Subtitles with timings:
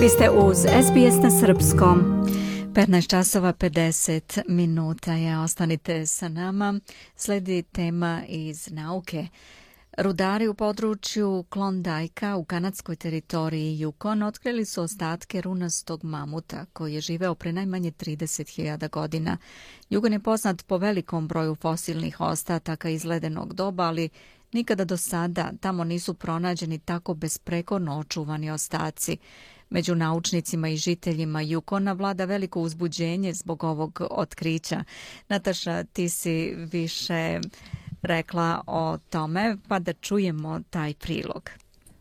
[0.00, 2.26] Vi ste uz SBS na Srpskom.
[2.74, 5.38] 15 časova 50 minuta je.
[5.38, 6.80] Ostanite sa nama.
[7.16, 9.26] Sledi tema iz nauke.
[9.98, 17.00] Rudari u području Klondajka u kanadskoj teritoriji Yukon otkrili su ostatke runastog mamuta koji je
[17.00, 19.36] živeo pre najmanje 30.000 godina.
[19.90, 24.08] Yukon je poznat po velikom broju fosilnih ostataka iz ledenog doba, ali
[24.52, 29.16] nikada do sada tamo nisu pronađeni tako besprekorno očuvani ostaci.
[29.70, 34.84] Među naučnicima i žiteljima Yukona vlada veliko uzbuđenje zbog ovog otkrića.
[35.28, 37.40] Nataša, ti si više
[38.02, 41.50] rekla o tome, pa da čujemo taj prilog.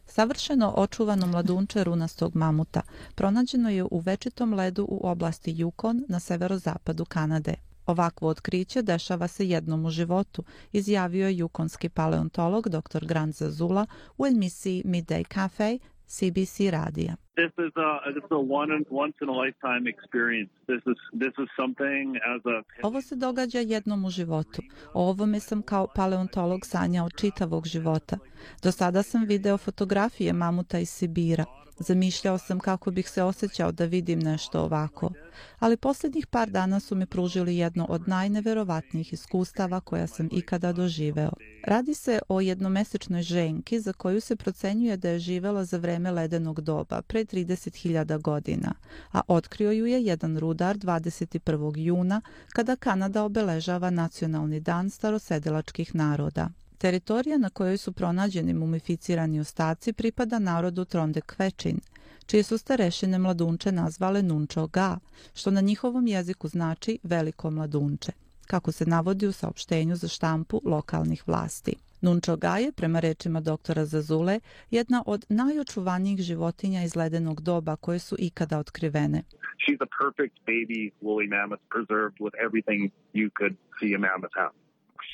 [0.05, 2.81] Savršeno očuvano mladunče runastog mamuta
[3.15, 7.68] pronađeno je u večitom ledu u oblasti Yukon na severozapadu Kanade.
[7.89, 13.05] Ovakvo otkriće dešava se jednom u životu, izjavio je jukonski paleontolog dr.
[13.05, 13.85] Grant Zazula
[14.17, 17.15] u emisiji Midday Cafe CBC radija.
[17.39, 20.51] This is a this is a one once in a lifetime experience.
[20.71, 24.61] This is this is something as a Ovo se događa jednom u životu.
[24.93, 28.17] O ovome sam kao paleontolog sanjao čitavog života.
[28.63, 31.45] Do sada sam video fotografije mamuta iz Sibira.
[31.79, 35.11] Zamišljao sam kako bih se osjećao da vidim nešto ovako,
[35.59, 41.31] ali posljednjih par dana su mi pružili jedno od najneverovatnijih iskustava koja sam ikada doživeo.
[41.65, 46.61] Radi se o jednomesečnoj ženki za koju se procenjuje da je živela za vreme ledenog
[46.61, 48.73] doba, pre 30.000 godina,
[49.11, 51.77] a otkrio ju je jedan rudar 21.
[51.77, 52.21] juna
[52.53, 56.49] kada Kanada obeležava nacionalni dan starosedelačkih naroda.
[56.79, 61.79] Teritorija na kojoj su pronađeni mumificirani ostaci pripada narodu Tronde Kvečin,
[62.25, 64.99] čije su starešine mladunče nazvale Nunčo Ga,
[65.33, 68.11] što na njihovom jeziku znači veliko mladunče,
[68.47, 71.75] kako se navodi u saopštenju za štampu lokalnih vlasti.
[72.01, 74.39] Nunčo Ga je, prema rečima doktora Zazule,
[74.71, 79.23] jedna od najočuvanijih životinja iz ledenog doba koje su ikada otkrivene.
[79.67, 84.68] She's a perfect baby woolly mammoth preserved with everything you could see a mammoth have.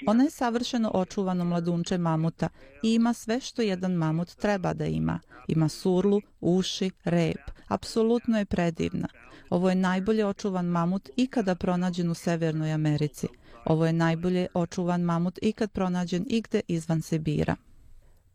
[0.08, 2.50] Ona je savršeno očuvano mladunče mamuta
[2.84, 5.20] i ima sve što jedan mamut treba da ima.
[5.48, 7.52] Ima surlu, uši, rep.
[7.68, 9.08] Apsolutno je predivna.
[9.50, 13.28] Ovo je najbolje očuvan mamut ikada pronađen u Severnoj Americi.
[13.66, 17.56] Ovo je najbolje očuvan mamut ikad pronađen igde izvan Sibira.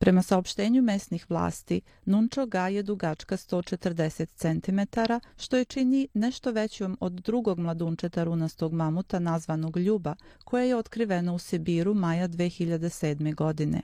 [0.00, 5.00] Prema saopštenju mesnih vlasti, Nunčo Ga je dugačka 140 cm,
[5.36, 11.32] što je čini nešto većom od drugog mladunčeta runastog mamuta nazvanog Ljuba, koja je otkrivena
[11.32, 13.34] u Sibiru maja 2007.
[13.34, 13.82] godine.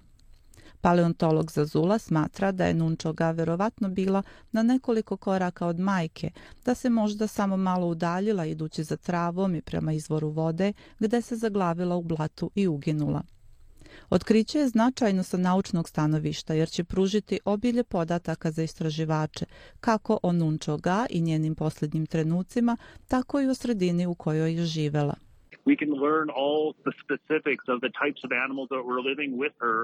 [0.81, 4.23] Paleontolog Zazula smatra da je Nunčo Ga verovatno bila
[4.53, 6.31] na nekoliko koraka od majke,
[6.65, 11.37] da se možda samo malo udaljila idući za travom i prema izvoru vode, gde se
[11.37, 13.23] zaglavila u blatu i uginula.
[14.11, 19.45] Otkriće je značajno sa naučnog stanovišta jer će pružiti obilje podataka za istraživače
[19.81, 22.77] kako o Nunčo Ga i njenim posljednjim trenucima,
[23.09, 25.15] tako i o sredini u kojoj je živela.
[25.67, 29.55] We can learn all the specifics of the types of animals that were living with
[29.65, 29.79] her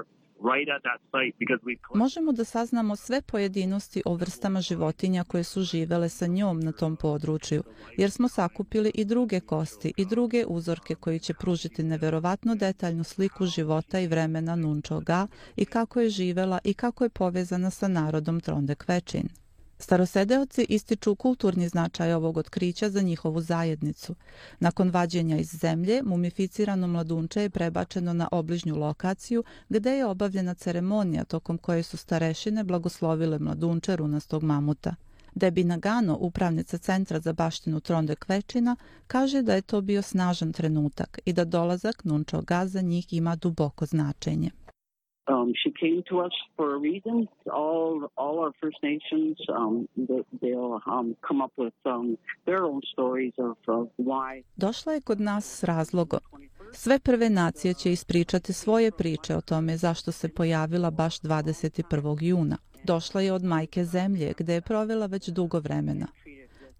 [1.95, 6.95] Možemo da saznamo sve pojedinosti o vrstama životinja koje su živele sa njom na tom
[6.95, 7.63] području,
[7.97, 13.45] jer smo sakupili i druge kosti i druge uzorke koji će pružiti neverovatno detaljnu sliku
[13.45, 18.87] života i vremena Nunčoga i kako je živela i kako je povezana sa narodom Trondek
[18.87, 19.42] Večin.
[19.83, 24.15] Starosedeoci ističu kulturni značaj ovog otkrića za njihovu zajednicu.
[24.59, 31.23] Nakon vađenja iz zemlje, mumificirano mladunče je prebačeno na obližnju lokaciju gde je obavljena ceremonija
[31.23, 34.95] tokom koje su starešine blagoslovile mladunče runastog mamuta.
[35.35, 38.75] Debi Nagano, upravnica Centra za baštinu Tronde Kvečina,
[39.07, 43.85] kaže da je to bio snažan trenutak i da dolazak Nunčo Gaza njih ima duboko
[43.85, 44.51] značenje.
[45.27, 47.27] Um, she came to us for a reason.
[47.45, 49.87] All all our First Nations, um,
[50.41, 54.43] they'll um, come up with um, their own stories of, of why.
[54.55, 56.19] Došla je kod nas s razlogom.
[56.73, 62.23] Sve prve nacije će ispričati svoje priče o tome zašto se pojavila baš 21.
[62.23, 62.57] juna.
[62.83, 66.07] Došla je od majke zemlje gde je provela već dugo vremena.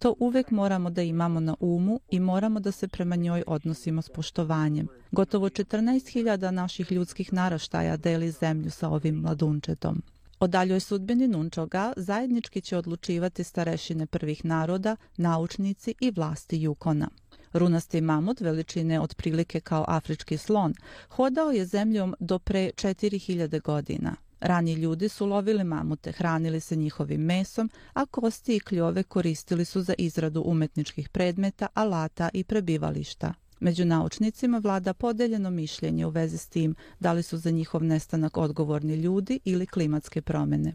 [0.03, 4.09] To uvek moramo da imamo na umu i moramo da se prema njoj odnosimo s
[4.09, 4.87] poštovanjem.
[5.11, 10.01] Gotovo 14.000 naših ljudskih naraštaja deli zemlju sa ovim mladunčetom.
[10.39, 17.09] O daljoj sudbini Nunčoga zajednički će odlučivati starešine prvih naroda, naučnici i vlasti Jukona.
[17.53, 20.73] Runasti mamut veličine otprilike kao afrički slon
[21.09, 24.15] hodao je zemljom do pre 4000 godina.
[24.43, 29.81] Rani ljudi su lovili mamute, hranili se njihovim mesom, a kosti i kljove koristili su
[29.81, 33.33] za izradu umetničkih predmeta, alata i prebivališta.
[33.59, 38.37] Među naučnicima vlada podeljeno mišljenje u vezi s tim da li su za njihov nestanak
[38.37, 40.73] odgovorni ljudi ili klimatske promene.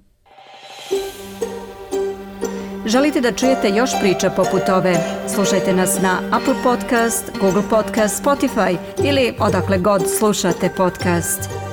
[2.87, 4.97] Želite da čujete još priča poput ove?
[5.35, 11.68] Slušajte nas na Apple Podcast, Google Podcast, Spotify ili odakle god slušate podcast.